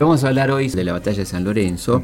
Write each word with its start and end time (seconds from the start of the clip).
Vamos 0.00 0.24
a 0.24 0.26
hablar 0.26 0.50
hoy 0.50 0.68
de 0.70 0.82
la 0.82 0.92
batalla 0.92 1.18
de 1.18 1.24
San 1.24 1.44
Lorenzo, 1.44 2.02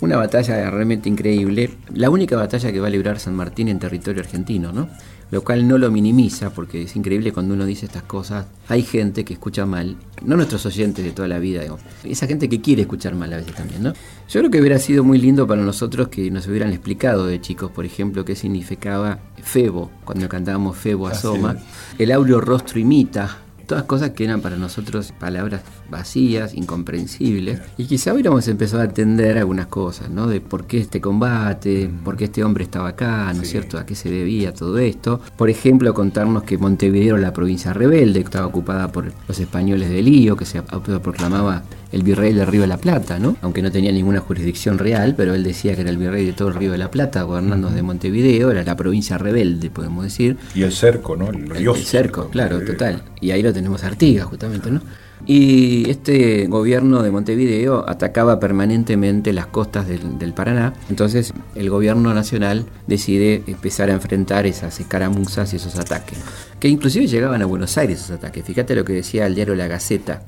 una 0.00 0.16
batalla 0.16 0.70
realmente 0.70 1.08
increíble, 1.08 1.70
la 1.92 2.08
única 2.08 2.36
batalla 2.36 2.70
que 2.70 2.78
va 2.78 2.86
a 2.86 2.90
librar 2.90 3.18
San 3.18 3.34
Martín 3.34 3.66
en 3.66 3.80
territorio 3.80 4.22
argentino, 4.22 4.70
¿no? 4.72 4.88
Lo 5.32 5.42
cual 5.42 5.66
no 5.66 5.76
lo 5.76 5.90
minimiza, 5.90 6.50
porque 6.50 6.82
es 6.82 6.94
increíble 6.94 7.32
cuando 7.32 7.54
uno 7.54 7.66
dice 7.66 7.86
estas 7.86 8.04
cosas. 8.04 8.46
Hay 8.68 8.84
gente 8.84 9.24
que 9.24 9.32
escucha 9.32 9.66
mal, 9.66 9.96
no 10.24 10.36
nuestros 10.36 10.64
oyentes 10.66 11.04
de 11.04 11.10
toda 11.10 11.26
la 11.26 11.40
vida, 11.40 11.62
esa 12.04 12.28
gente 12.28 12.48
que 12.48 12.60
quiere 12.60 12.82
escuchar 12.82 13.16
mal 13.16 13.32
a 13.32 13.38
veces 13.38 13.56
también, 13.56 13.82
¿no? 13.82 13.92
Yo 13.92 14.38
creo 14.38 14.50
que 14.52 14.60
hubiera 14.60 14.78
sido 14.78 15.02
muy 15.02 15.18
lindo 15.18 15.44
para 15.44 15.62
nosotros 15.62 16.06
que 16.06 16.30
nos 16.30 16.46
hubieran 16.46 16.70
explicado 16.70 17.26
de 17.26 17.40
chicos, 17.40 17.72
por 17.72 17.84
ejemplo, 17.84 18.24
qué 18.24 18.36
significaba 18.36 19.18
Febo, 19.42 19.90
cuando 20.04 20.28
cantábamos 20.28 20.76
Febo 20.76 21.08
asoma, 21.08 21.56
el 21.98 22.12
aureo 22.12 22.40
rostro 22.40 22.78
imita, 22.78 23.38
todas 23.66 23.84
cosas 23.84 24.10
que 24.10 24.24
eran 24.24 24.40
para 24.40 24.56
nosotros 24.56 25.12
palabras 25.18 25.62
vacías, 25.90 26.54
incomprensibles, 26.54 27.60
y 27.76 27.86
quizá 27.86 28.12
hubiéramos 28.12 28.46
empezado 28.48 28.82
a 28.82 28.86
entender 28.86 29.38
algunas 29.38 29.66
cosas, 29.66 30.10
¿no? 30.10 30.26
De 30.26 30.40
por 30.40 30.66
qué 30.66 30.78
este 30.78 31.00
combate, 31.00 31.90
por 32.04 32.16
qué 32.16 32.24
este 32.24 32.44
hombre 32.44 32.64
estaba 32.64 32.90
acá, 32.90 33.32
¿no 33.34 33.42
es 33.42 33.50
cierto? 33.50 33.78
A 33.78 33.86
qué 33.86 33.94
se 33.94 34.10
debía 34.10 34.52
todo 34.52 34.78
esto. 34.78 35.20
Por 35.36 35.50
ejemplo, 35.50 35.92
contarnos 35.94 36.44
que 36.44 36.58
Montevideo 36.58 37.16
era 37.16 37.28
la 37.28 37.32
provincia 37.32 37.72
rebelde, 37.72 38.20
que 38.20 38.26
estaba 38.26 38.46
ocupada 38.46 38.90
por 38.90 39.12
los 39.28 39.38
españoles 39.38 39.90
de 39.90 40.02
Lío, 40.02 40.36
que 40.36 40.44
se 40.44 40.58
autoproclamaba 40.58 41.62
el 41.92 42.02
virrey 42.02 42.32
del 42.32 42.46
Río 42.46 42.62
de 42.62 42.66
la 42.66 42.78
Plata, 42.78 43.18
¿no? 43.18 43.36
Aunque 43.42 43.62
no 43.62 43.70
tenía 43.70 43.92
ninguna 43.92 44.20
jurisdicción 44.20 44.78
real, 44.78 45.14
pero 45.16 45.34
él 45.34 45.44
decía 45.44 45.74
que 45.74 45.82
era 45.82 45.90
el 45.90 45.98
virrey 45.98 46.26
de 46.26 46.32
todo 46.32 46.48
el 46.48 46.54
Río 46.54 46.72
de 46.72 46.78
la 46.78 46.90
Plata, 46.90 47.22
gobernando 47.22 47.70
de 47.70 47.82
Montevideo, 47.82 48.50
era 48.50 48.64
la 48.64 48.76
provincia 48.76 49.18
rebelde, 49.18 49.70
podemos 49.70 50.04
decir. 50.04 50.36
Y 50.54 50.62
el 50.62 50.72
cerco, 50.72 51.16
¿no? 51.16 51.30
El, 51.30 51.52
el 51.54 51.76
cerco, 51.76 52.28
claro, 52.28 52.60
total. 52.60 53.02
Y 53.20 53.30
ahí 53.30 53.42
lo 53.42 53.52
tenemos 53.52 53.84
Artigas, 53.84 54.26
justamente, 54.26 54.70
¿no? 54.70 54.80
Y 55.26 55.88
este 55.88 56.48
gobierno 56.48 57.02
de 57.02 57.12
Montevideo 57.12 57.88
atacaba 57.88 58.40
permanentemente 58.40 59.32
las 59.32 59.46
costas 59.46 59.86
del, 59.86 60.32
Paraná. 60.34 60.72
Entonces 60.90 61.32
el 61.54 61.70
gobierno 61.70 62.12
nacional 62.12 62.66
decide 62.86 63.42
empezar 63.46 63.90
a 63.90 63.92
enfrentar 63.92 64.46
esas 64.46 64.80
escaramuzas 64.80 65.52
y 65.52 65.56
esos 65.56 65.78
ataques. 65.78 66.18
Que 66.58 66.68
inclusive 66.68 67.06
llegaban 67.06 67.40
a 67.42 67.46
Buenos 67.46 67.78
Aires 67.78 68.00
esos 68.00 68.18
ataques. 68.18 68.44
Fíjate 68.44 68.74
lo 68.74 68.84
que 68.84 68.94
decía 68.94 69.26
el 69.26 69.34
diario 69.34 69.54
La 69.54 69.68
Gaceta. 69.68 70.22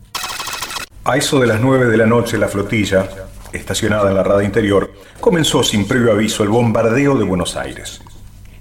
A 1.06 1.18
eso 1.18 1.38
de 1.38 1.46
las 1.46 1.60
nueve 1.60 1.84
de 1.84 1.98
la 1.98 2.06
noche 2.06 2.38
la 2.38 2.48
flotilla, 2.48 3.06
estacionada 3.52 4.08
en 4.08 4.16
la 4.16 4.22
rada 4.22 4.42
interior, 4.42 4.90
comenzó 5.20 5.62
sin 5.62 5.86
previo 5.86 6.12
aviso 6.12 6.42
el 6.42 6.48
bombardeo 6.48 7.18
de 7.18 7.24
Buenos 7.24 7.56
Aires. 7.56 8.00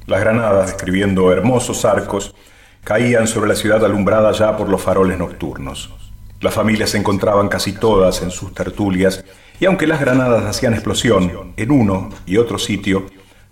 Las 0.08 0.20
granadas, 0.20 0.68
describiendo 0.68 1.32
hermosos 1.32 1.86
arcos, 1.86 2.36
caían 2.84 3.28
sobre 3.28 3.48
la 3.48 3.56
ciudad 3.56 3.86
alumbrada 3.86 4.34
ya 4.34 4.58
por 4.58 4.68
los 4.68 4.82
faroles 4.82 5.18
nocturnos. 5.18 5.94
Las 6.42 6.54
familias 6.54 6.90
se 6.90 6.98
encontraban 6.98 7.48
casi 7.48 7.72
todas 7.72 8.22
en 8.22 8.30
sus 8.30 8.54
tertulias, 8.54 9.24
y 9.62 9.66
aunque 9.66 9.88
las 9.88 10.02
granadas 10.02 10.44
hacían 10.44 10.74
explosión 10.74 11.54
en 11.56 11.72
uno 11.72 12.10
y 12.26 12.36
otro 12.36 12.60
sitio, 12.60 13.06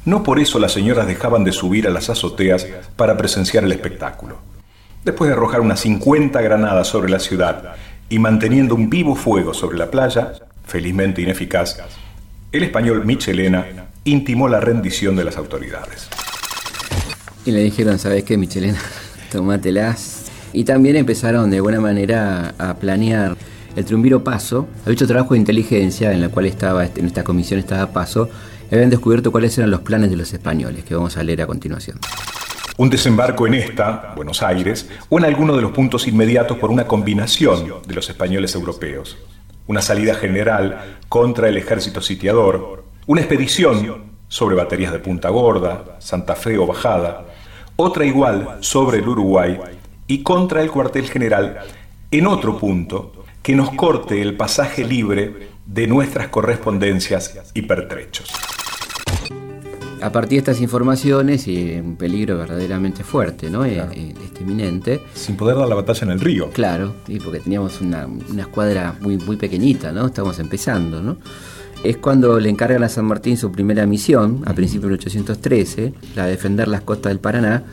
no 0.04 0.22
por 0.22 0.38
eso 0.38 0.60
las 0.60 0.74
señoras 0.74 1.08
dejaban 1.08 1.46
de 1.46 1.54
subir 1.54 1.88
a 1.88 1.92
las 1.92 2.10
azoteas 2.10 2.68
para 2.98 3.16
presenciar 3.16 3.64
el 3.64 3.72
espectáculo. 3.72 4.40
Después 5.06 5.30
de 5.30 5.36
arrojar 5.36 5.62
unas 5.62 5.80
50 5.80 6.42
granadas 6.42 6.88
sobre 6.88 7.10
la 7.10 7.20
ciudad 7.20 7.76
y 8.12 8.20
manteniendo 8.20 8.76
un 8.76 8.90
vivo 8.90 9.16
fuego 9.16 9.54
sobre 9.54 9.78
la 9.78 9.90
playa, 9.90 10.34
felizmente 10.66 11.22
ineficaz, 11.22 11.78
el 12.52 12.64
español 12.64 13.06
Michelena 13.06 13.66
intimó 14.04 14.50
la 14.50 14.60
rendición 14.60 15.16
de 15.16 15.24
las 15.24 15.38
autoridades. 15.38 16.10
Y 17.46 17.52
le 17.52 17.64
dijeron, 17.64 17.98
¿sabes 17.98 18.26
qué, 18.26 18.38
Michelena? 18.38 18.80
Tómatelas, 19.32 20.26
y 20.52 20.66
también 20.66 20.98
empezaron 20.98 21.50
de 21.50 21.62
buena 21.62 21.80
manera 21.80 22.54
a 22.58 22.74
planear 22.76 23.38
el 23.78 23.86
triunviro 23.86 24.26
Paso. 24.26 24.68
Había 24.82 24.94
hecho 24.94 25.08
trabajo 25.08 25.34
de 25.34 25.40
inteligencia 25.40 26.12
en 26.12 26.20
la 26.20 26.28
cual 26.28 26.48
estaba, 26.48 26.86
en 26.86 27.06
esta 27.06 27.24
comisión 27.24 27.62
estaba 27.62 27.94
Paso, 27.94 28.30
y 28.70 28.76
habían 28.76 28.90
descubierto 28.90 29.32
cuáles 29.32 29.58
eran 29.58 29.72
los 29.72 29.82
planes 29.82 30.10
de 30.10 30.18
los 30.18 30.34
españoles, 30.34 30.84
que 30.84 30.96
vamos 30.96 31.16
a 31.16 31.24
leer 31.24 31.44
a 31.44 31.48
continuación. 31.48 31.98
Un 32.78 32.90
desembarco 32.90 33.46
en 33.46 33.54
esta, 33.54 34.14
Buenos 34.16 34.42
Aires, 34.42 34.90
o 35.10 35.20
en 35.20 35.26
alguno 35.26 35.56
de 35.56 35.62
los 35.62 35.72
puntos 35.72 36.08
inmediatos 36.08 36.58
por 36.58 36.72
una 36.72 36.88
combinación 36.88 37.82
de 37.86 37.94
los 37.94 38.10
españoles 38.10 38.56
europeos. 38.56 39.18
Una 39.68 39.82
salida 39.82 40.16
general 40.16 40.98
contra 41.10 41.50
el 41.50 41.58
ejército 41.58 42.02
sitiador. 42.02 42.86
Una 43.06 43.22
expedición 43.22 44.12
sobre 44.28 44.56
baterías 44.56 44.94
de 44.94 45.00
Punta 45.00 45.30
Gorda, 45.30 45.98
Santa 46.00 46.36
Fe 46.36 46.58
o 46.58 46.66
Bajada. 46.66 47.26
Otra 47.76 48.06
igual 48.06 48.58
sobre 48.62 49.00
el 49.00 49.08
Uruguay 49.08 49.60
y 50.08 50.24
contra 50.24 50.62
el 50.62 50.72
cuartel 50.72 51.10
general 51.10 51.60
en 52.10 52.28
otro 52.28 52.58
punto 52.58 53.26
que 53.42 53.56
nos 53.56 53.72
corte 53.72 54.22
el 54.22 54.38
pasaje 54.38 54.86
libre 54.86 55.50
de 55.66 55.88
nuestras 55.88 56.30
correspondencias 56.30 57.52
y 57.54 57.64
pertrechos. 57.64 58.32
A 60.02 60.12
partir 60.12 60.38
de 60.38 60.38
estas 60.40 60.62
informaciones 60.62 61.48
y 61.48 61.74
un 61.74 61.96
peligro 61.96 62.38
verdaderamente 62.38 63.04
fuerte, 63.04 63.50
¿no? 63.50 63.66
Eh, 63.66 63.84
eh, 63.94 64.14
este 64.24 64.42
inminente. 64.42 65.02
Sin 65.14 65.38
poder 65.38 65.58
dar 65.58 65.68
la 65.68 65.76
batalla 65.76 66.06
en 66.06 66.12
el 66.12 66.20
río. 66.20 66.50
Claro, 66.50 66.96
porque 67.24 67.40
teníamos 67.40 67.82
una, 67.82 68.08
escuadra 68.38 68.96
muy, 69.00 69.18
muy 69.18 69.38
pequeñita, 69.38 69.92
¿no? 69.92 70.08
Estamos 70.08 70.40
empezando, 70.40 71.02
¿no? 71.02 71.18
Es 71.84 71.98
cuando 71.98 72.40
le 72.40 72.50
encargan 72.50 72.84
a 72.84 72.90
San 72.90 73.06
Martín 73.06 73.38
su 73.38 73.52
primera 73.52 73.86
misión, 73.86 74.44
a 74.46 74.54
principios 74.54 74.84
de 74.84 74.98
1813, 74.98 75.94
la 76.16 76.26
de 76.26 76.32
defender 76.32 76.68
las 76.68 76.82
costas 76.82 77.12
del 77.12 77.20
Paraná, 77.20 77.64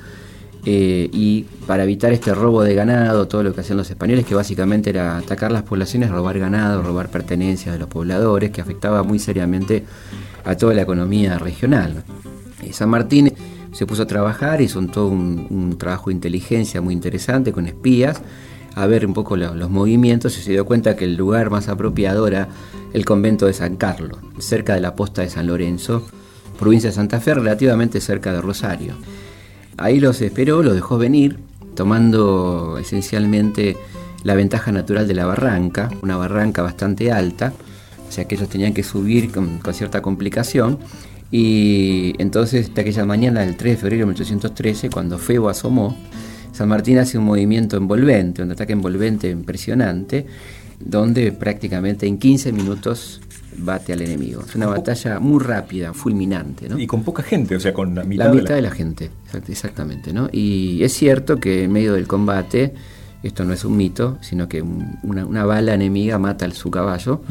eh, 0.65 1.09
y 1.13 1.43
para 1.67 1.85
evitar 1.85 2.13
este 2.13 2.35
robo 2.35 2.63
de 2.63 2.75
ganado, 2.75 3.29
todo 3.29 3.43
lo 3.43 3.55
que 3.55 3.61
hacían 3.61 3.79
los 3.79 3.91
españoles, 3.91 4.27
que 4.27 4.35
básicamente 4.35 4.91
era 4.91 5.17
atacar 5.17 5.53
las 5.53 5.63
poblaciones, 5.63 6.11
robar 6.11 6.39
ganado, 6.39 6.83
robar 6.83 7.11
pertenencias 7.11 7.75
de 7.75 7.79
los 7.79 7.89
pobladores, 7.89 8.51
que 8.51 8.61
afectaba 8.61 9.03
muy 9.03 9.19
seriamente 9.19 9.85
a 10.45 10.57
toda 10.57 10.75
la 10.75 10.83
economía 10.83 11.39
regional. 11.39 12.05
Eh, 12.63 12.73
San 12.73 12.91
Martín 12.91 13.33
se 13.73 13.87
puso 13.87 14.03
a 14.03 14.07
trabajar, 14.07 14.61
hizo 14.61 14.85
todo 14.87 15.09
un, 15.09 15.77
trabajo 15.79 16.11
de 16.11 16.15
inteligencia 16.15 16.81
muy 16.81 16.95
interesante 16.95 17.53
con 17.53 17.67
espías, 17.67 18.21
a 18.75 18.87
ver 18.87 19.07
un 19.07 19.15
poco 19.15 19.37
los 19.37 19.71
movimientos 19.71 20.39
y 20.39 20.43
se 20.43 20.53
dio 20.53 20.65
cuenta 20.65 20.97
que 20.97 21.05
el 21.05 21.17
lugar 21.17 21.51
más 21.51 21.69
apropiado 21.69 22.27
era 22.27 22.49
el 22.93 23.05
convento 23.05 23.47
de 23.47 23.53
San 23.53 23.77
Carlos, 23.77 24.19
cerca 24.39 24.75
de 24.75 24.81
la 24.81 24.95
posta 24.95 25.23
de 25.23 25.31
San 25.31 25.47
Lorenzo, 25.47 26.07
provincia 26.59 26.91
de 26.91 26.97
Santa 26.97 27.21
Fe, 27.21 27.35
relativamente 27.35 28.01
cerca 28.01 28.33
de 28.33 28.41
Rosario. 28.41 28.95
Ahí 29.79 30.01
los 30.01 30.21
esperó, 30.21 30.63
los 30.63 30.75
dejó 30.75 30.99
venir, 30.99 31.39
tomando 31.75 32.79
esencialmente 32.79 33.77
la 34.25 34.35
ventaja 34.35 34.73
natural 34.73 35.07
de 35.07 35.15
la 35.15 35.25
barranca, 35.25 35.89
una 36.03 36.17
barranca 36.17 36.63
bastante 36.63 37.13
alta, 37.13 37.53
o 38.09 38.13
sea 38.13 38.25
que 38.27 38.35
ellos 38.35 38.49
tenían 38.49 38.75
que 38.75 38.83
subir 38.83 39.31
con, 39.31 39.61
cierta 39.73 40.03
complicación. 40.03 40.79
Y 41.31 42.15
entonces, 42.21 42.75
de 42.75 42.81
aquella 42.81 43.05
mañana 43.05 43.41
del 43.41 43.57
3 43.57 43.75
de 43.75 43.77
febrero 43.77 44.01
de 44.01 44.07
1813, 44.07 44.91
cuando 44.91 45.19
Febo 45.19 45.49
asomó, 45.49 45.97
San 46.53 46.69
Martín 46.69 46.99
hace 46.99 47.17
un 47.17 47.25
movimiento 47.25 47.77
envolvente, 47.77 48.43
un 48.43 48.51
ataque 48.51 48.73
envolvente 48.73 49.31
impresionante, 49.31 50.27
donde 50.81 51.31
prácticamente 51.31 52.07
en 52.07 52.19
15 52.19 52.53
minutos 52.53 53.21
bate 53.57 53.93
al 53.93 54.03
enemigo. 54.03 54.43
Es 54.47 54.55
una 54.55 54.67
batalla 54.67 55.19
muy 55.19 55.43
rápida, 55.43 55.93
fulminante. 55.93 56.69
¿no? 56.69 56.79
Y 56.79 56.87
con 56.87 57.03
poca 57.03 57.23
gente, 57.23 57.57
o 57.57 57.61
sea, 57.61 57.73
con 57.73 57.95
la 57.95 58.05
mitad, 58.05 58.27
la 58.27 58.33
mitad 58.33 58.55
de, 58.55 58.63
la... 58.63 58.71
gente. 58.71 59.11
Exactamente. 59.49 60.13
¿no? 60.13 60.29
Y 60.33 60.83
es 60.83 60.93
cierto 60.93 61.37
que 61.39 61.65
en 61.65 61.73
medio 61.73 61.95
del 61.95 62.07
combate, 62.07 62.75
esto 63.23 63.45
no 63.45 63.53
es 63.53 63.65
un 63.65 63.77
mito, 63.77 64.19
sino 64.21 64.49
que 64.49 64.63
una, 64.63 65.45
bala 65.45 65.75
enemiga 65.75 66.19
mata 66.19 66.47
a 66.47 66.51
su 66.51 66.71
caballo. 66.71 67.23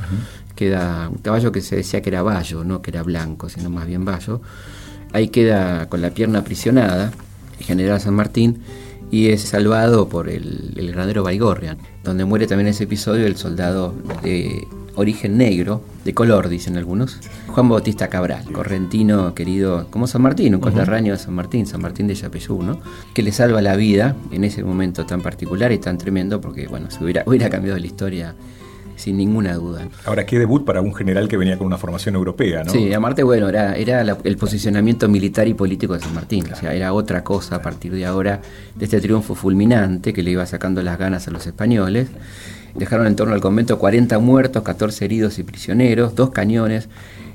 Queda 0.56 1.10
un 1.10 1.18
caballo 1.18 1.52
que 1.52 1.62
se 1.62 1.76
decía 1.76 2.02
que 2.02 2.10
era 2.10 2.24
vallo, 2.24 2.64
no 2.64 2.82
que 2.82 2.92
era 2.92 3.04
blanco, 3.04 3.48
sino 3.48 3.70
más 3.70 3.86
bien 3.86 4.04
vallo. 4.04 4.42
Ahí 5.14 5.30
queda 5.30 5.88
con 5.88 6.02
la 6.02 6.10
pierna 6.10 6.40
aprisionada, 6.40 7.12
el 7.60 7.66
general 7.66 8.02
San 8.02 8.16
Martín, 8.16 8.62
y 9.10 9.30
es 9.30 9.42
salvado 9.42 10.10
por 10.10 10.28
el, 10.28 10.74
el 10.76 11.22
Baigorrian, 11.22 11.78
donde 12.04 12.26
muere 12.26 12.48
también 12.48 12.68
ese 12.68 12.84
episodio 12.84 13.26
el 13.26 13.38
soldado 13.38 13.94
de 14.22 14.68
origen 14.98 15.38
negro, 15.38 15.82
de 16.04 16.14
color, 16.14 16.50
dicen 16.50 16.76
algunos, 16.76 17.20
Juan 17.48 17.70
Bautista 17.70 18.08
Cabral, 18.10 18.52
correntino 18.52 19.34
querido 19.34 19.88
como 19.90 20.08
San 20.08 20.24
Martín, 20.24 20.56
un 20.56 20.62
conterráneo 20.62 21.14
de 21.14 21.20
San 21.20 21.34
Martín, 21.34 21.66
San 21.66 21.82
Martín 21.82 22.08
de 22.08 22.16
Yapeyú, 22.16 22.64
¿no? 22.64 22.80
que 23.14 23.22
le 23.22 23.32
salva 23.32 23.62
la 23.62 23.76
vida 23.76 24.16
en 24.32 24.44
ese 24.44 24.64
momento 24.64 25.06
tan 25.06 25.22
particular 25.22 25.72
y 25.72 25.78
tan 25.78 25.98
tremendo, 25.98 26.42
porque 26.42 26.68
bueno, 26.68 26.90
se 26.92 27.04
hubiera, 27.04 27.24
hubiera 27.28 27.50
cambiado 27.50 27.78
la 27.78 27.86
historia 27.86 28.36
sin 28.96 29.16
ninguna 29.16 29.54
duda. 29.54 29.88
Ahora, 30.06 30.26
qué 30.26 30.40
debut 30.40 30.66
para 30.66 30.82
un 30.82 30.94
general 30.94 31.28
que 31.28 31.38
venía 31.38 31.58
con 31.58 31.68
una 31.68 31.78
formación 31.78 32.16
europea, 32.16 32.64
¿no? 32.64 32.72
Sí, 32.72 32.92
aparte, 32.92 33.22
bueno, 33.22 33.48
era, 33.48 33.76
era 33.76 34.02
el 34.02 34.38
posicionamiento 34.38 35.08
militar 35.08 35.48
y 35.48 35.54
político 35.54 35.94
de 35.94 36.00
San 36.00 36.16
Martín, 36.16 36.46
o 36.52 36.56
sea, 36.56 36.74
era 36.74 36.92
otra 36.94 37.24
cosa 37.24 37.58
a 37.58 37.62
partir 37.62 37.94
de 37.94 38.06
ahora, 38.06 38.42
de 38.76 38.86
este 38.86 39.00
triunfo 39.00 39.36
fulminante 39.36 40.14
que 40.14 40.24
le 40.24 40.32
iba 40.32 40.46
sacando 40.48 40.82
las 40.82 40.98
ganas 40.98 41.28
a 41.28 41.32
los 41.32 41.46
españoles 41.46 42.10
dejaron 42.78 43.08
en 43.08 43.16
torno 43.16 43.34
al 43.34 43.42
convento 43.42 43.78
40 43.78 44.20
muertos, 44.20 44.64
14 44.64 45.06
heridos 45.06 45.40
y 45.40 45.44
prisioneros, 45.44 46.16
dos 46.16 46.30
cañones, 46.32 46.90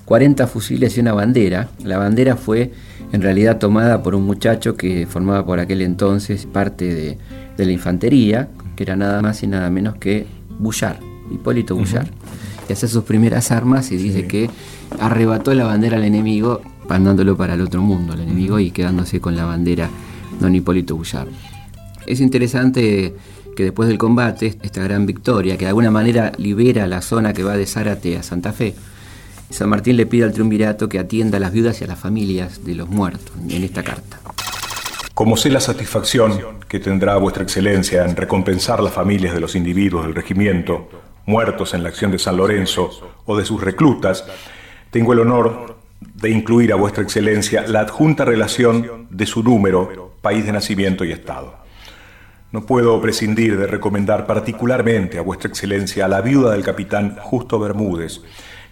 40 0.05 0.47
fusiles 0.47 0.97
y 0.97 1.01
una 1.01 1.13
bandera. 1.13 1.69
La 1.85 1.99
bandera 1.99 2.37
fue 2.37 2.73
en 3.13 3.23
realidad 3.23 3.59
tomada 3.59 4.03
por 4.03 4.15
un 4.15 4.25
muchacho 4.25 4.77
que 4.77 5.07
formaba 5.07 5.45
por 5.45 5.61
aquel 5.61 5.83
entonces 5.83 6.47
parte 6.47 6.95
de, 6.95 7.19
la 7.65 7.71
infantería, 7.71 8.49
que 8.75 8.83
era 8.83 8.97
nada 8.97 9.23
más 9.23 9.43
y 9.45 9.47
nada 9.47 9.71
menos 9.71 9.95
que 9.97 10.27
Bullar, 10.59 10.99
Hipólito 11.31 11.77
Bullar. 11.77 12.09
y 12.69 12.73
hacer 12.73 12.89
sus 12.89 13.05
primeras 13.05 13.53
armas 13.53 13.93
y 13.93 13.97
dice 13.97 14.27
que 14.27 14.51
arrebató 14.99 15.55
la 15.55 15.65
bandera 15.65 15.97
al 15.97 16.05
enemigo, 16.05 16.61
mandándolo 16.89 17.37
para 17.37 17.55
el 17.55 17.61
otro 17.61 17.83
mundo, 17.83 18.15
al 18.15 18.21
enemigo, 18.21 18.59
y 18.59 18.73
quedándose 18.73 19.21
con 19.21 19.37
la 19.37 19.45
bandera 19.45 19.89
don 20.41 20.55
Hipólito 20.55 20.97
Bullar. 20.97 21.29
Es 22.07 22.21
interesante 22.21 23.15
que 23.57 23.65
después 23.65 23.89
del 23.89 23.99
combate, 23.99 24.59
esta 24.63 24.83
gran 24.83 25.07
victoria, 25.07 25.57
que 25.57 25.65
de 25.65 25.69
alguna 25.69 25.91
manera 25.91 26.33
libera 26.39 26.87
la 26.87 27.03
zona 27.03 27.33
que 27.33 27.43
va 27.43 27.57
de 27.57 27.67
Zárate 27.67 28.17
a 28.17 28.23
Santa 28.23 28.53
Fe, 28.53 28.75
San 29.51 29.69
Martín 29.69 29.97
le 29.97 30.07
pide 30.07 30.25
al 30.25 30.33
triunvirato 30.33 30.89
que 30.89 30.99
atienda 30.99 31.37
a 31.37 31.41
las 31.41 31.53
viudas 31.53 31.81
y 31.81 31.85
a 31.85 31.87
las 31.87 31.99
familias 31.99 32.65
de 32.65 32.75
los 32.75 32.89
muertos 32.89 33.33
en 33.49 33.63
esta 33.63 33.83
carta. 33.83 34.19
Como 35.15 35.37
sé 35.37 35.51
la 35.51 35.61
satisfacción 35.61 36.41
que 36.69 36.81
tendrá 36.81 37.17
vuestra 37.19 37.43
excelencia 37.43 38.05
en 38.05 38.17
recompensar 38.17 38.83
las 38.83 38.95
familias 38.95 39.35
de 39.35 39.41
los 39.41 39.55
individuos 39.55 40.07
del 40.07 40.15
regimiento 40.15 40.89
muertos 41.27 41.75
en 41.75 41.83
la 41.83 41.91
acción 41.91 42.11
de 42.11 42.19
San 42.19 42.37
Lorenzo 42.37 42.91
o 43.27 43.37
de 43.37 43.45
sus 43.45 43.61
reclutas, 43.61 44.25
tengo 44.91 45.13
el 45.13 45.21
honor 45.21 45.77
de 46.01 46.31
incluir 46.31 46.73
a 46.73 46.77
vuestra 46.77 47.03
excelencia 47.03 47.67
la 47.67 47.81
adjunta 47.81 48.25
relación 48.25 49.07
de 49.11 49.27
su 49.27 49.43
número, 49.43 50.15
país 50.23 50.47
de 50.47 50.53
nacimiento 50.53 51.05
y 51.05 51.13
estado. 51.13 51.62
No 52.53 52.67
puedo 52.67 53.01
prescindir 53.01 53.57
de 53.57 53.67
recomendar 53.67 54.27
particularmente 54.27 55.19
a 55.19 55.23
vuestra 55.23 55.49
excelencia 55.49 56.05
a 56.05 56.09
la 56.09 56.21
viuda 56.21 56.53
del 56.53 56.63
capitán 56.63 57.17
Justo 57.19 57.59
Bermúdez, 57.59 58.21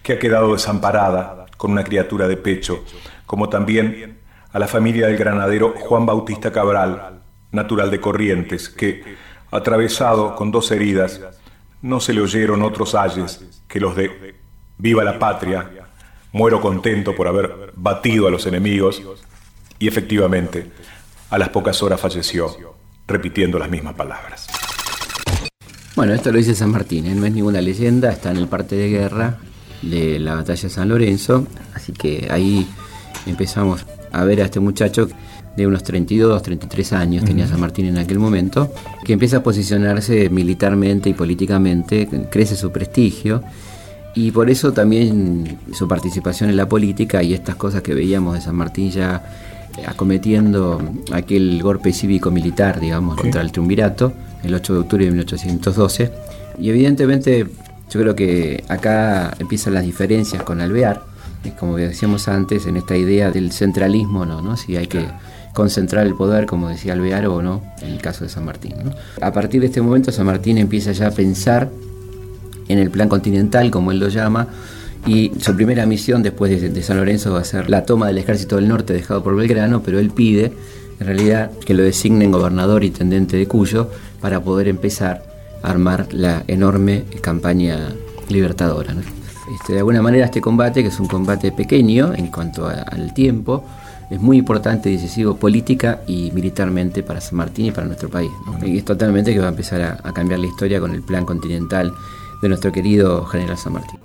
que 0.03 0.13
ha 0.13 0.19
quedado 0.19 0.53
desamparada 0.53 1.47
con 1.57 1.71
una 1.71 1.83
criatura 1.83 2.27
de 2.27 2.37
pecho, 2.37 2.85
como 3.25 3.49
también 3.49 4.19
a 4.53 4.59
la 4.59 4.67
familia 4.67 5.07
del 5.07 5.17
granadero 5.17 5.73
Juan 5.75 6.05
Bautista 6.05 6.51
Cabral, 6.51 7.23
natural 7.51 7.89
de 7.89 7.99
Corrientes, 7.99 8.69
que, 8.69 9.15
atravesado 9.49 10.35
con 10.35 10.51
dos 10.51 10.69
heridas, 10.69 11.19
no 11.81 11.99
se 11.99 12.13
le 12.13 12.21
oyeron 12.21 12.61
otros 12.61 12.93
ayes 12.93 13.63
que 13.67 13.79
los 13.79 13.95
de 13.95 14.35
Viva 14.77 15.03
la 15.03 15.17
patria, 15.17 15.71
muero 16.31 16.61
contento 16.61 17.15
por 17.15 17.27
haber 17.27 17.73
batido 17.75 18.27
a 18.27 18.31
los 18.31 18.45
enemigos, 18.45 19.01
y 19.79 19.87
efectivamente, 19.87 20.71
a 21.31 21.39
las 21.39 21.49
pocas 21.49 21.81
horas 21.81 21.99
falleció 21.99 22.80
repitiendo 23.11 23.59
las 23.59 23.69
mismas 23.69 23.93
palabras. 23.93 24.47
Bueno, 25.95 26.13
esto 26.13 26.31
lo 26.31 26.37
dice 26.37 26.55
San 26.55 26.71
Martín, 26.71 27.05
¿eh? 27.05 27.15
no 27.15 27.25
es 27.25 27.33
ninguna 27.33 27.61
leyenda, 27.61 28.11
está 28.11 28.31
en 28.31 28.37
el 28.37 28.47
parte 28.47 28.75
de 28.75 28.89
guerra 28.89 29.37
de 29.81 30.19
la 30.19 30.35
batalla 30.35 30.61
de 30.61 30.69
San 30.69 30.87
Lorenzo, 30.87 31.47
así 31.73 31.91
que 31.91 32.27
ahí 32.31 32.65
empezamos 33.25 33.85
a 34.11 34.23
ver 34.23 34.41
a 34.41 34.45
este 34.45 34.59
muchacho 34.59 35.09
de 35.55 35.67
unos 35.67 35.83
32, 35.83 36.41
33 36.41 36.93
años, 36.93 37.25
tenía 37.25 37.45
San 37.45 37.59
Martín 37.59 37.85
en 37.85 37.97
aquel 37.97 38.19
momento, 38.19 38.71
que 39.03 39.13
empieza 39.13 39.37
a 39.37 39.43
posicionarse 39.43 40.29
militarmente 40.29 41.09
y 41.09 41.13
políticamente, 41.13 42.07
crece 42.29 42.55
su 42.55 42.71
prestigio 42.71 43.43
y 44.15 44.31
por 44.31 44.49
eso 44.49 44.71
también 44.71 45.59
su 45.73 45.87
participación 45.87 46.49
en 46.49 46.57
la 46.57 46.67
política 46.67 47.21
y 47.23 47.33
estas 47.33 47.55
cosas 47.55 47.81
que 47.81 47.93
veíamos 47.93 48.35
de 48.35 48.41
San 48.41 48.55
Martín 48.55 48.91
ya 48.91 49.23
acometiendo 49.85 50.81
aquel 51.11 51.61
golpe 51.61 51.93
cívico-militar, 51.93 52.79
digamos, 52.79 53.17
contra 53.17 53.41
el 53.41 53.51
triunvirato, 53.51 54.13
el 54.43 54.53
8 54.53 54.73
de 54.73 54.79
octubre 54.79 55.05
de 55.05 55.11
1812. 55.11 56.11
Y 56.59 56.69
evidentemente 56.69 57.47
yo 57.89 57.99
creo 57.99 58.15
que 58.15 58.63
acá 58.67 59.33
empiezan 59.39 59.73
las 59.73 59.83
diferencias 59.83 60.43
con 60.43 60.61
Alvear, 60.61 61.01
como 61.59 61.77
decíamos 61.77 62.27
antes, 62.27 62.65
en 62.67 62.77
esta 62.77 62.95
idea 62.95 63.31
del 63.31 63.51
centralismo, 63.51 64.25
¿no? 64.25 64.41
¿no? 64.41 64.57
Si 64.57 64.77
hay 64.77 64.87
que 64.87 65.05
concentrar 65.53 66.05
el 66.05 66.15
poder, 66.15 66.45
como 66.45 66.69
decía 66.69 66.93
Alvear, 66.93 67.27
o 67.27 67.41
no, 67.41 67.61
en 67.81 67.89
el 67.89 68.01
caso 68.01 68.23
de 68.23 68.29
San 68.29 68.45
Martín. 68.45 68.75
A 69.21 69.33
partir 69.33 69.61
de 69.61 69.67
este 69.67 69.81
momento, 69.81 70.11
San 70.11 70.25
Martín 70.25 70.57
empieza 70.57 70.91
ya 70.91 71.07
a 71.07 71.11
pensar 71.11 71.69
en 72.67 72.77
el 72.77 72.89
plan 72.89 73.09
continental, 73.09 73.69
como 73.71 73.91
él 73.91 73.99
lo 73.99 74.07
llama, 74.07 74.47
y 75.05 75.31
su 75.39 75.55
primera 75.55 75.85
misión 75.85 76.21
después 76.21 76.61
de, 76.61 76.83
San 76.83 76.97
Lorenzo 76.97 77.33
va 77.33 77.39
a 77.39 77.43
ser 77.43 77.69
la 77.69 77.85
toma 77.85 78.07
del 78.07 78.19
ejército 78.19 78.57
del 78.57 78.67
norte 78.67 78.93
dejado 78.93 79.23
por 79.23 79.35
Belgrano, 79.35 79.81
pero 79.81 79.99
él 79.99 80.11
pide 80.11 80.53
en 80.99 81.07
realidad 81.07 81.51
que 81.65 81.73
lo 81.73 81.83
designen 81.83 82.31
gobernador 82.31 82.83
y 82.83 82.91
tendente 82.91 83.37
de 83.37 83.47
Cuyo 83.47 83.89
para 84.19 84.41
poder 84.41 84.67
empezar 84.67 85.23
a 85.63 85.71
armar 85.71 86.07
la 86.11 86.43
enorme 86.47 87.05
campaña 87.21 87.89
libertadora. 88.29 88.93
Este, 89.59 89.73
de 89.73 89.79
alguna 89.79 90.01
manera 90.01 90.25
este 90.25 90.39
combate, 90.39 90.83
que 90.83 90.89
es 90.89 90.99
un 90.99 91.07
combate 91.07 91.51
pequeño 91.51 92.13
en 92.13 92.27
cuanto 92.27 92.67
al 92.67 93.13
tiempo, 93.15 93.65
es 94.11 94.19
muy 94.19 94.37
importante 94.37 94.89
y 94.89 94.97
decisivo 94.97 95.35
política 95.35 96.01
y 96.05 96.31
militarmente 96.31 97.01
para 97.01 97.21
San 97.21 97.37
Martín 97.37 97.67
y 97.67 97.71
para 97.71 97.87
nuestro 97.87 98.09
país. 98.09 98.29
Y 98.61 98.77
es 98.77 98.85
totalmente 98.85 99.33
que 99.33 99.39
va 99.39 99.47
a 99.47 99.49
empezar 99.49 99.99
a 100.03 100.13
cambiar 100.13 100.39
la 100.39 100.47
historia 100.47 100.79
con 100.79 100.93
el 100.93 101.01
plan 101.01 101.25
continental 101.25 101.91
de 102.41 102.49
nuestro 102.49 102.71
querido 102.71 103.25
general 103.25 103.57
San 103.57 103.73
Martín. 103.73 104.00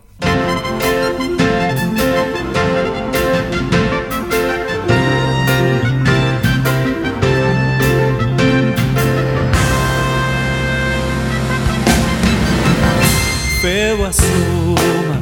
Asuma, 14.06 15.19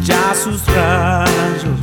ya 0.00 0.32
sus 0.34 0.64
rayos 0.66 1.80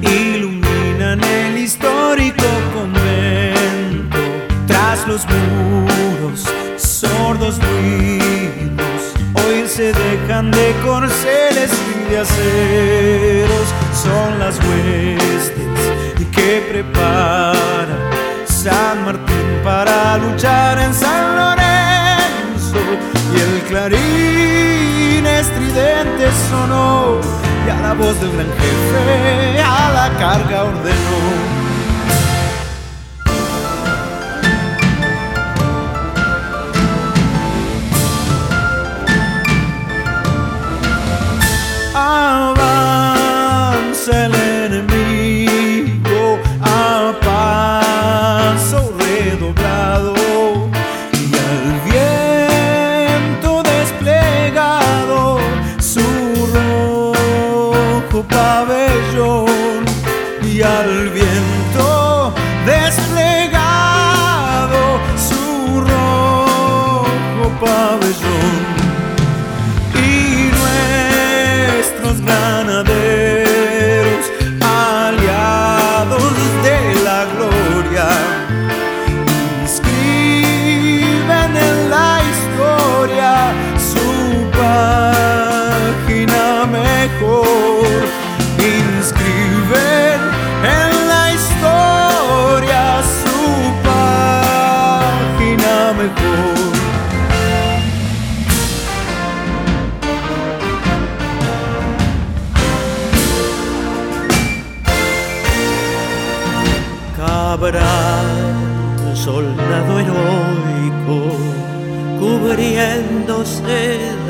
iluminan 0.00 1.22
el 1.22 1.58
histórico 1.58 2.44
convento. 2.74 4.18
Tras 4.66 5.06
los 5.06 5.26
muros, 5.26 6.44
sordos 6.78 7.58
ruidos, 7.58 9.00
hoy 9.34 9.68
se 9.68 9.92
dejan 9.92 10.50
de 10.50 10.74
corceles 10.82 11.70
y 11.72 12.10
de 12.10 12.18
aceros. 12.18 13.66
Son 13.92 14.38
las 14.38 14.58
huestes 14.58 15.64
que 16.32 16.66
prepara 16.70 17.96
San 18.46 19.04
Martín 19.04 19.60
para 19.62 20.16
luchar 20.18 20.78
en 20.78 20.94
San 20.94 21.23
sonó 26.50 27.18
y 27.66 27.70
a 27.70 27.80
la 27.80 27.94
voz 27.94 28.20
del 28.20 28.32
gran 28.32 28.46
jefe 28.46 29.60
a 29.60 29.92
la 29.92 30.18
carga 30.18 30.64
ordenó. 30.64 31.53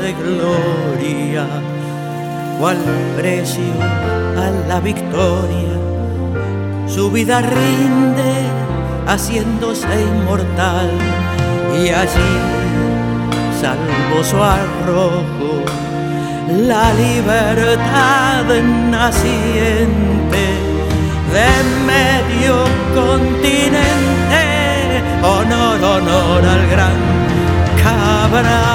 De 0.01 0.13
gloria, 0.13 1.47
cual 2.59 2.77
precio 3.17 3.61
a 4.37 4.49
la 4.67 4.79
victoria, 4.79 5.79
su 6.87 7.11
vida 7.11 7.41
rinde 7.41 8.33
haciéndose 9.07 9.87
inmortal 10.01 11.34
y 11.83 11.89
allí, 11.89 12.33
salvo 13.59 14.23
su 14.23 14.37
arrojo, 14.37 15.63
la 16.67 16.93
libertad 16.93 18.45
naciente 18.89 20.45
de 21.33 21.49
medio 21.85 22.63
continente. 22.93 24.43
Honor, 25.21 25.83
honor 25.83 26.45
al 26.45 26.67
gran 26.69 26.97
Cabral. 27.83 28.74